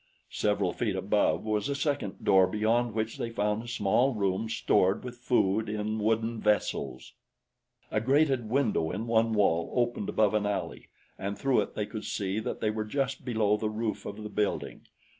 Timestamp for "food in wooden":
5.19-6.39